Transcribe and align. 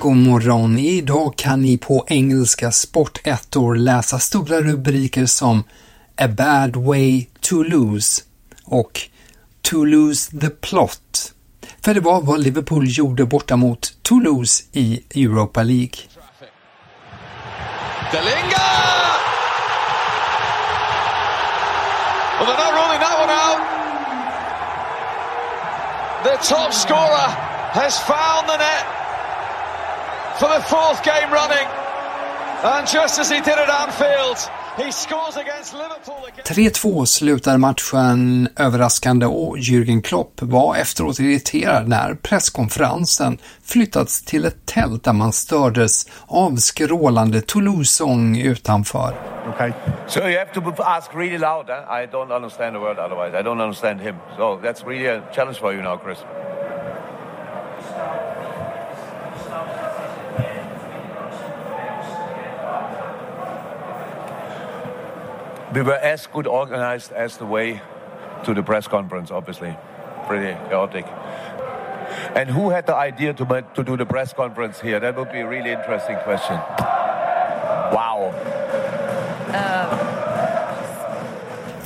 God 0.00 0.16
morgon! 0.16 0.78
Idag 0.78 1.36
kan 1.36 1.62
ni 1.62 1.78
på 1.78 2.04
engelska 2.08 2.72
sportettor 2.72 3.74
läsa 3.76 4.18
stora 4.18 4.60
rubriker 4.60 5.26
som 5.26 5.64
A 6.16 6.28
bad 6.28 6.76
way 6.76 7.26
to 7.40 7.62
lose 7.62 8.22
och 8.64 9.00
To 9.62 9.84
lose 9.84 10.40
the 10.40 10.50
plot. 10.50 11.32
För 11.84 11.94
det 11.94 12.00
var 12.00 12.20
vad 12.20 12.40
Liverpool 12.40 12.84
gjorde 12.88 13.24
borta 13.24 13.56
mot 13.56 13.92
Toulouse 14.02 14.64
i 14.72 15.02
Europa 15.14 15.62
League. 15.62 15.98
Delinga! 18.12 18.66
Well, 22.38 22.46
they're 22.46 22.58
not 22.58 22.74
ruling 22.74 23.00
that 23.00 23.18
one 23.24 23.30
out. 23.30 23.60
The 26.24 26.54
top 26.54 26.72
scorer 26.72 27.28
has 27.72 27.98
found 27.98 28.48
the 28.48 28.56
net 28.58 29.05
for 30.38 30.48
the 30.48 30.60
fourth 30.60 31.02
game 31.04 31.32
running. 31.32 31.66
And 32.62 32.88
just 32.88 33.18
as 33.18 33.30
he 33.30 33.40
did 33.40 33.58
at 33.58 33.68
Anfield, 33.68 34.38
3-2 34.76 37.04
slutar 37.04 37.58
matchen 37.58 38.48
överraskande 38.56 39.26
och 39.26 39.58
Jürgen 39.58 40.02
Klopp 40.02 40.42
var 40.42 40.76
efteråt 40.76 41.18
irriterad 41.18 41.88
när 41.88 42.14
presskonferensen 42.14 43.38
flyttats 43.64 44.22
till 44.22 44.44
ett 44.44 44.66
tält 44.66 45.04
där 45.04 45.12
man 45.12 45.32
stördes 45.32 46.06
av 46.26 46.56
skrålande 46.56 47.40
Toulouse-sång 47.40 48.36
utanför. 48.36 49.14
Okay. 49.54 49.72
So 50.06 50.20
you 50.20 50.38
have 50.38 50.52
to 50.54 50.82
ask 50.82 51.14
really 51.14 51.38
loud. 51.38 51.70
Eh? 51.70 51.76
I 51.76 52.06
don't 52.06 52.36
understand 52.36 52.74
the 52.74 52.80
word 52.80 52.98
otherwise. 52.98 53.40
I 53.40 53.42
don't 53.42 53.62
understand 53.62 54.00
him. 54.00 54.16
So 54.36 54.60
that's 54.62 54.86
really 54.86 55.06
a 55.06 55.22
challenge 55.34 55.58
for 55.58 55.72
you 55.72 55.82
now, 55.82 56.00
Chris. 56.04 56.18
We 65.76 65.82
were 65.82 65.92
as 65.92 66.26
good 66.26 66.46
organized 66.46 67.12
as 67.12 67.36
the 67.36 67.44
way 67.44 67.82
to 68.44 68.54
the 68.54 68.62
press 68.62 68.88
conference, 68.88 69.30
obviously. 69.30 69.76
Pretty 70.26 70.54
chaotic. 70.70 71.04
And 72.34 72.48
who 72.48 72.70
had 72.70 72.86
the 72.86 72.94
idea 72.94 73.34
to, 73.34 73.64
to 73.74 73.84
do 73.84 73.94
the 73.94 74.06
press 74.06 74.32
conference 74.32 74.80
here? 74.80 74.98
That 74.98 75.16
would 75.16 75.30
be 75.30 75.40
a 75.40 75.46
really 75.46 75.72
interesting 75.72 76.16
question. 76.24 76.56
Wow. 77.92 78.32
Uh. 79.52 79.85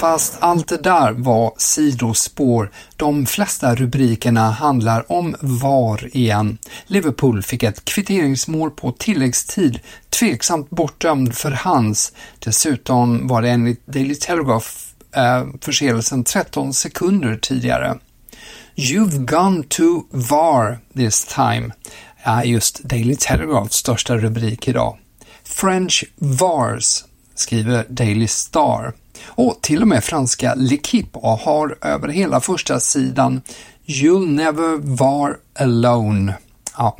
Fast 0.00 0.36
allt 0.40 0.68
det 0.68 0.76
där 0.76 1.12
var 1.12 1.52
sidospår. 1.56 2.70
De 2.96 3.26
flesta 3.26 3.74
rubrikerna 3.74 4.50
handlar 4.50 5.12
om 5.12 5.36
VAR 5.40 6.16
igen. 6.16 6.58
Liverpool 6.86 7.42
fick 7.42 7.62
ett 7.62 7.84
kvitteringsmål 7.84 8.70
på 8.70 8.92
tilläggstid, 8.92 9.80
tveksamt 10.10 10.70
bortdömd 10.70 11.34
för 11.34 11.50
hans. 11.50 12.12
Dessutom 12.38 13.26
var 13.26 13.42
det 13.42 13.50
enligt 13.50 13.86
Daily 13.86 14.14
Telegraph 14.14 14.68
eh, 15.16 15.46
förseelsen 15.60 16.24
13 16.24 16.74
sekunder 16.74 17.36
tidigare. 17.36 17.98
You've 18.76 19.26
gone 19.26 19.62
to 19.62 20.02
VAR 20.10 20.78
this 20.94 21.24
time 21.24 21.72
är 22.22 22.44
just 22.44 22.84
Daily 22.84 23.16
Telegraphs 23.16 23.76
största 23.76 24.16
rubrik 24.16 24.68
idag. 24.68 24.98
French 25.44 26.04
VARs 26.16 27.04
skriver 27.34 27.86
Daily 27.88 28.28
Star. 28.28 28.92
Och 29.24 29.58
till 29.60 29.82
och 29.82 29.88
med 29.88 30.04
franska 30.04 30.54
L'Equipe 30.54 31.38
har 31.44 31.78
över 31.80 32.08
hela 32.08 32.40
första 32.40 32.80
sidan 32.80 33.42
You'll 33.86 34.26
never 34.26 34.96
var 34.96 35.38
alone. 35.58 36.34
Ja, 36.76 36.96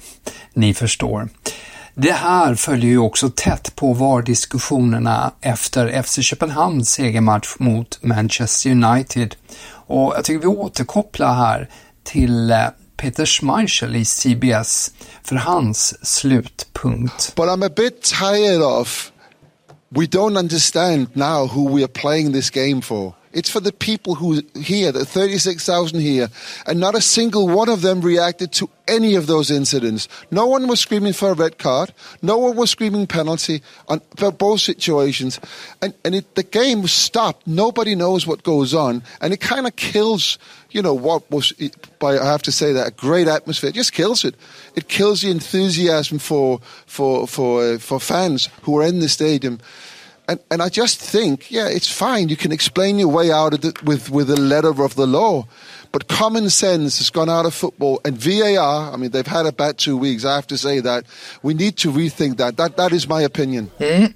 ni 0.55 0.75
förstår. 0.75 1.29
Det 1.95 2.13
här 2.13 2.55
följer 2.55 2.91
ju 2.91 2.99
också 2.99 3.31
tätt 3.31 3.77
på 3.77 3.93
VAR-diskussionerna 3.93 5.33
efter 5.41 6.03
FC 6.03 6.19
Köpenhamns 6.23 6.91
segermatch 6.91 7.55
mot 7.59 7.99
Manchester 8.03 8.71
United. 8.71 9.35
Och 9.87 10.13
jag 10.17 10.25
tycker 10.25 10.41
vi 10.41 10.47
återkopplar 10.47 11.35
här 11.35 11.69
till 12.05 12.51
eh, 12.51 12.67
Peter 12.97 13.27
Schmeichel 13.27 13.97
i 13.97 14.05
CBS 14.05 14.91
för 15.23 15.37
hans 15.37 16.07
slutpunkt. 16.07 17.33
But 17.37 17.47
I'm 17.47 17.67
a 17.67 17.71
bit 17.77 18.03
tired 18.03 18.63
of 18.63 19.13
we 19.93 20.07
don't 20.07 20.37
understand 20.37 21.15
now 21.17 21.47
who 21.47 21.65
we 21.65 21.83
are 21.83 21.89
playing 21.89 22.33
this 22.33 22.51
game 22.51 22.81
for. 22.81 23.15
It's 23.33 23.49
for 23.49 23.61
the 23.61 23.73
people 23.73 24.17
who 24.17 24.43
here, 24.57 24.91
the 24.91 25.05
36,000 25.05 26.01
here, 26.01 26.29
and 26.67 26.81
not 26.81 26.97
a 26.97 27.01
single 27.01 27.47
one 27.47 27.69
of 27.69 27.81
them 27.81 28.01
reacted 28.01 28.53
to 28.55 28.69
any 28.89 29.15
of 29.15 29.29
those 29.29 29.53
incidents. 29.53 30.09
No 30.33 30.47
one 30.47 30.67
was 30.67 30.81
screaming 30.81 31.13
for 31.13 31.31
a 31.31 31.35
red 31.35 31.57
card. 31.57 31.95
No 32.23 32.39
one 32.39 32.57
was 32.57 32.71
screaming 32.71 33.07
penalty 33.07 33.63
on 33.89 34.01
both 34.37 34.61
situations. 34.61 35.39
And, 35.81 35.95
and 36.05 36.17
it, 36.17 36.35
the 36.35 36.43
game 36.43 36.83
was 36.83 36.93
stopped. 36.93 37.47
Nobody 37.47 37.95
knows 37.95 38.27
what 38.27 38.43
goes 38.43 38.75
on. 38.75 39.05
And 39.21 39.33
it 39.33 39.41
kind 39.41 39.69
of 39.69 39.77
kills, 39.77 40.37
you 40.71 40.83
know, 40.83 40.95
what 40.95 41.31
was, 41.31 41.53
by, 42.01 42.19
I 42.19 42.25
have 42.25 42.43
to 42.43 42.53
say 42.53 42.73
that, 42.73 42.89
a 42.89 42.91
great 42.91 43.29
atmosphere. 43.29 43.71
It 43.71 43.77
just 43.77 43.93
kills 43.93 44.25
it. 44.25 44.35
It 44.75 44.89
kills 44.89 45.23
the 45.23 45.31
enthusiasm 45.31 46.19
for, 46.19 46.61
for, 46.87 47.29
for, 47.29 47.63
uh, 47.63 47.79
for 47.79 48.01
fans 48.01 48.49
who 48.63 48.77
are 48.79 48.85
in 48.85 48.99
the 48.99 49.09
stadium. 49.09 49.61
And, 50.31 50.39
and 50.49 50.63
I 50.63 50.69
just 50.69 51.01
think, 51.01 51.51
yeah, 51.51 51.67
it's 51.67 51.91
fine. 51.91 52.29
You 52.29 52.37
can 52.37 52.53
explain 52.53 53.01
your 53.01 53.09
way 53.09 53.33
out 53.33 53.53
of 53.53 53.63
the, 53.63 53.73
with, 53.85 54.11
with 54.11 54.29
the 54.29 54.39
letter 54.39 54.85
of 54.85 54.95
the 54.95 55.07
law. 55.07 55.49
But 55.91 56.07
common 56.07 56.51
sense 56.51 56.99
has 56.99 57.11
gone 57.11 57.29
out 57.29 57.47
of 57.47 57.55
football. 57.55 58.01
And 58.05 58.17
VAR, 58.17 58.93
I 58.93 58.97
mean, 58.97 59.11
they've 59.11 59.27
had 59.27 59.47
a 59.47 59.51
bad 59.51 59.77
two 59.77 59.97
weeks. 59.97 60.25
I 60.25 60.37
have 60.37 60.47
to 60.47 60.57
say 60.57 60.79
that. 60.79 61.05
We 61.43 61.53
need 61.55 61.77
to 61.79 61.91
rethink 61.91 62.37
that. 62.37 62.57
That, 62.59 62.77
that 62.77 62.93
is 62.93 63.09
my 63.09 63.23
opinion. 63.23 63.73
Mm. 63.81 64.15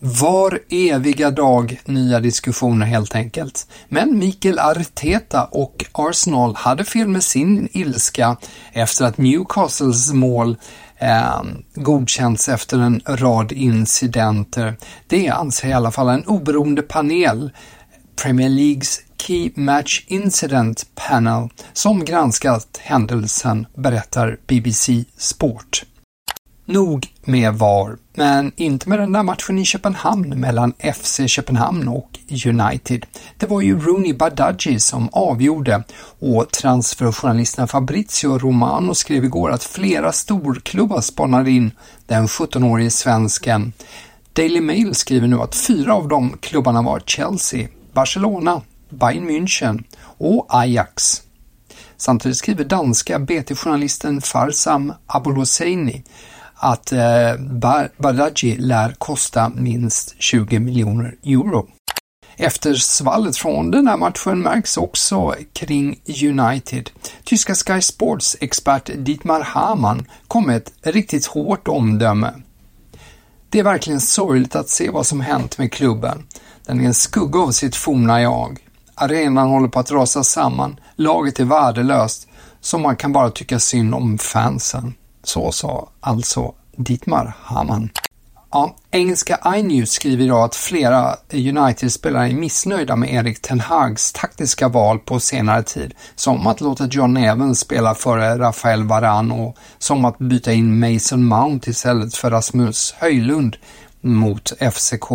Var 0.00 0.60
eviga 0.68 1.30
dag 1.30 1.80
nya 1.86 2.20
diskussioner 2.20 2.86
helt 2.86 3.14
enkelt. 3.14 3.66
Men 3.88 4.18
Mikael 4.18 4.58
Arteta 4.58 5.44
och 5.44 5.84
Arsenal 5.92 6.54
hade 6.54 6.84
fel 6.84 7.08
med 7.08 7.24
sin 7.24 7.68
ilska 7.72 8.36
efter 8.72 9.04
att 9.04 9.18
Newcastles 9.18 10.12
mål 10.12 10.56
eh, 10.98 11.42
godkänts 11.74 12.48
efter 12.48 12.78
en 12.78 13.00
rad 13.06 13.52
incidenter. 13.52 14.76
Det 15.06 15.28
anser 15.28 15.68
i 15.68 15.72
alla 15.72 15.90
fall 15.90 16.08
en 16.08 16.26
oberoende 16.26 16.82
panel 16.82 17.50
Premier 18.22 18.48
Leagues 18.48 19.00
Key 19.16 19.50
Match 19.54 20.04
Incident 20.06 20.86
Panel 20.94 21.48
som 21.72 22.04
granskat 22.04 22.80
händelsen, 22.82 23.66
berättar 23.74 24.38
BBC 24.46 25.04
Sport. 25.16 25.84
Nog 26.70 27.06
med 27.24 27.54
VAR, 27.54 27.96
men 28.14 28.52
inte 28.56 28.88
med 28.88 28.98
den 28.98 29.12
där 29.12 29.22
matchen 29.22 29.58
i 29.58 29.64
Köpenhamn 29.64 30.40
mellan 30.40 30.72
FC 30.94 31.20
Köpenhamn 31.26 31.88
och 31.88 32.18
United. 32.46 33.06
Det 33.36 33.46
var 33.46 33.60
ju 33.60 33.80
Rooney 33.80 34.14
Badaji 34.14 34.80
som 34.80 35.08
avgjorde 35.12 35.82
och 36.18 36.50
transferjournalisterna 36.50 37.66
Fabrizio 37.66 38.38
Romano 38.38 38.94
skrev 38.94 39.24
igår 39.24 39.50
att 39.50 39.64
flera 39.64 40.12
storklubbar 40.12 41.00
spanade 41.00 41.50
in 41.50 41.70
den 42.06 42.26
17-årige 42.26 42.90
svensken. 42.90 43.72
Daily 44.32 44.60
Mail 44.60 44.94
skriver 44.94 45.28
nu 45.28 45.40
att 45.40 45.54
fyra 45.54 45.94
av 45.94 46.08
de 46.08 46.36
klubbarna 46.40 46.82
var 46.82 47.00
Chelsea, 47.00 47.68
Barcelona, 47.92 48.62
Bayern 48.88 49.30
München 49.30 49.84
och 50.00 50.46
Ajax. 50.48 51.22
Samtidigt 51.96 52.38
skriver 52.38 52.64
danska 52.64 53.18
BT-journalisten 53.18 54.20
Farsam 54.20 54.92
Abolhosseini 55.06 56.04
att 56.58 56.92
eh, 56.92 56.98
lär 58.58 58.92
kosta 58.98 59.48
minst 59.48 60.14
20 60.18 60.58
miljoner 60.58 61.14
euro. 61.24 61.66
Efter 62.36 62.74
svallet 62.74 63.36
från 63.36 63.70
den 63.70 63.86
här 63.88 63.96
matchen 63.96 64.40
märks 64.40 64.76
också 64.76 65.34
kring 65.52 66.00
United. 66.22 66.90
Tyska 67.24 67.54
Sky 67.54 67.80
Sports 67.80 68.36
expert 68.40 68.90
Dietmar 68.96 69.40
Hamann 69.40 70.06
kom 70.28 70.46
med 70.46 70.56
ett 70.56 70.72
riktigt 70.82 71.26
hårt 71.26 71.68
omdöme. 71.68 72.32
Det 73.50 73.58
är 73.58 73.64
verkligen 73.64 74.00
sorgligt 74.00 74.56
att 74.56 74.68
se 74.68 74.90
vad 74.90 75.06
som 75.06 75.20
hänt 75.20 75.58
med 75.58 75.72
klubben. 75.72 76.26
Den 76.66 76.80
är 76.80 76.84
en 76.84 76.94
skugga 76.94 77.40
av 77.40 77.50
sitt 77.50 77.76
forna 77.76 78.22
jag. 78.22 78.58
Arenan 78.94 79.48
håller 79.48 79.68
på 79.68 79.78
att 79.80 79.90
rasa 79.90 80.24
samman, 80.24 80.80
laget 80.96 81.40
är 81.40 81.44
värdelöst, 81.44 82.28
så 82.60 82.78
man 82.78 82.96
kan 82.96 83.12
bara 83.12 83.30
tycka 83.30 83.58
synd 83.58 83.94
om 83.94 84.18
fansen. 84.18 84.94
Så 85.22 85.52
sa 85.52 85.88
alltså 86.00 86.54
Dietmar 86.76 87.36
Hamann. 87.42 87.90
Ja, 88.50 88.76
engelska 88.90 89.38
iNews 89.56 89.90
skriver 89.90 90.24
idag 90.24 90.44
att 90.44 90.54
flera 90.54 91.16
United-spelare 91.32 92.28
är 92.28 92.34
missnöjda 92.34 92.96
med 92.96 93.14
Erik 93.14 93.42
Ten 93.42 93.60
Hags 93.60 94.12
taktiska 94.12 94.68
val 94.68 94.98
på 94.98 95.20
senare 95.20 95.62
tid, 95.62 95.94
som 96.14 96.46
att 96.46 96.60
låta 96.60 96.86
John 96.86 97.16
Evans 97.16 97.60
spela 97.60 97.94
före 97.94 98.38
Rafael 98.38 98.84
Varane 98.84 99.34
och 99.34 99.56
som 99.78 100.04
att 100.04 100.18
byta 100.18 100.52
in 100.52 100.80
Mason 100.80 101.24
Mount 101.24 101.70
istället 101.70 102.14
för 102.14 102.30
Rasmus 102.30 102.94
Höjlund 102.98 103.56
mot 104.00 104.52
FCK. 104.72 105.10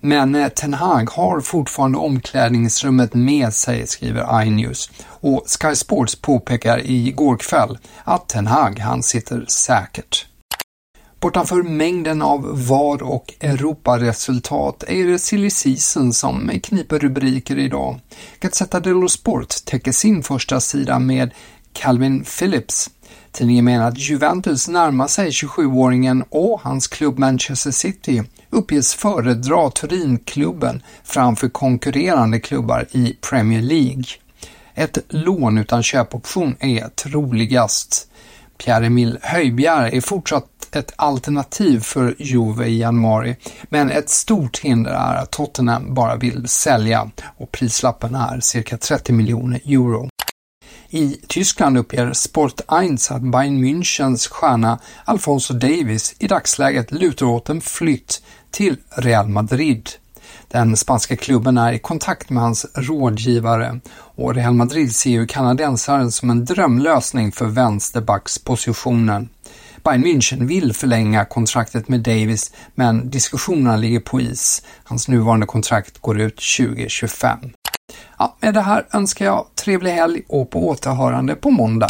Men 0.00 0.34
eh, 0.34 0.48
Ten 0.48 0.74
Hag 0.74 1.10
har 1.10 1.40
fortfarande 1.40 1.98
omklädningsrummet 1.98 3.14
med 3.14 3.54
sig, 3.54 3.86
skriver 3.86 4.42
iNews. 4.42 4.90
Och 5.06 5.44
Sky 5.46 5.74
Sports 5.74 6.14
påpekar 6.14 6.82
igår 6.84 7.36
kväll 7.36 7.78
att 8.04 8.28
Ten 8.28 8.46
Hag, 8.46 8.78
han 8.78 9.02
sitter 9.02 9.44
säkert. 9.48 10.26
Bortanför 11.20 11.62
mängden 11.62 12.22
av 12.22 12.66
VAR 12.68 13.02
och 13.02 13.34
Europaresultat 13.40 14.84
är 14.88 15.06
det 15.06 15.18
silly 15.18 15.50
season 15.50 16.12
som 16.12 16.50
kniper 16.62 16.98
rubriker 16.98 17.58
idag. 17.58 18.00
Gazzetta 18.40 18.80
dello 18.80 19.08
Sport 19.08 19.54
täcker 19.64 19.92
sin 19.92 20.22
första 20.22 20.60
sida 20.60 20.98
med 20.98 21.30
Calvin 21.72 22.24
Phillips. 22.24 22.90
Tidningen 23.32 23.64
menar 23.64 23.88
att 23.88 23.98
Juventus 23.98 24.68
närmar 24.68 25.06
sig 25.06 25.30
27-åringen 25.30 26.24
och 26.28 26.60
hans 26.60 26.88
klubb 26.88 27.18
Manchester 27.18 27.70
City 27.70 28.22
uppges 28.50 28.94
föredra 28.94 29.70
Turinklubben 29.70 30.82
framför 31.04 31.48
konkurrerande 31.48 32.40
klubbar 32.40 32.86
i 32.90 33.16
Premier 33.30 33.62
League. 33.62 34.04
Ett 34.74 34.98
lån 35.08 35.58
utan 35.58 35.82
köpoption 35.82 36.56
är 36.60 36.88
troligast. 36.88 38.08
Pierre-Emil 38.58 39.18
Höjbjerg 39.22 39.96
är 39.96 40.00
fortsatt 40.00 40.46
ett 40.72 40.92
alternativ 40.96 41.80
för 41.80 42.14
Juve 42.18 42.66
i 42.66 42.78
januari, 42.78 43.36
men 43.62 43.90
ett 43.90 44.10
stort 44.10 44.58
hinder 44.58 44.90
är 44.90 45.14
att 45.14 45.30
Tottenham 45.30 45.94
bara 45.94 46.16
vill 46.16 46.48
sälja 46.48 47.10
och 47.36 47.52
prislappen 47.52 48.14
är 48.14 48.40
cirka 48.40 48.76
30 48.78 49.12
miljoner 49.12 49.60
euro. 49.64 50.08
I 50.92 51.16
Tyskland 51.28 51.78
uppger 51.78 52.12
Sport 52.12 52.60
1 52.60 53.10
att 53.10 53.22
Bayern 53.22 53.64
Münchens 53.64 54.28
stjärna 54.28 54.78
Alfonso 55.04 55.54
Davis 55.54 56.14
i 56.18 56.26
dagsläget 56.26 56.92
lutar 56.92 57.26
åt 57.26 57.48
en 57.48 57.60
flytt 57.60 58.22
till 58.50 58.76
Real 58.90 59.28
Madrid. 59.28 59.90
Den 60.48 60.76
spanska 60.76 61.16
klubben 61.16 61.58
är 61.58 61.72
i 61.72 61.78
kontakt 61.78 62.30
med 62.30 62.42
hans 62.42 62.66
rådgivare 62.74 63.80
och 63.92 64.34
Real 64.34 64.54
Madrid 64.54 64.94
ser 64.94 65.10
ju 65.10 65.26
kanadensaren 65.26 66.12
som 66.12 66.30
en 66.30 66.44
drömlösning 66.44 67.32
för 67.32 67.46
vänsterbackspositionen. 67.46 69.28
Bayern 69.84 70.04
München 70.04 70.46
vill 70.46 70.74
förlänga 70.74 71.24
kontraktet 71.24 71.88
med 71.88 72.00
Davis, 72.00 72.52
men 72.74 73.10
diskussionerna 73.10 73.76
ligger 73.76 74.00
på 74.00 74.20
is. 74.20 74.62
Hans 74.84 75.08
nuvarande 75.08 75.46
kontrakt 75.46 75.98
går 75.98 76.20
ut 76.20 76.42
2025. 76.58 77.38
Ja, 78.18 78.36
med 78.40 78.54
det 78.54 78.60
här 78.60 78.86
önskar 78.92 79.24
jag 79.24 79.46
trevlig 79.64 79.90
helg 79.90 80.22
och 80.28 80.50
på 80.50 80.68
återhörande 80.68 81.34
på 81.34 81.50
måndag. 81.50 81.88